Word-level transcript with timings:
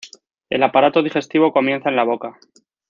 El 0.49 0.63
aparato 0.63 1.03
digestivo 1.03 1.53
comienza 1.53 1.89
en 1.89 1.95
la 1.95 2.03
boca. 2.05 2.39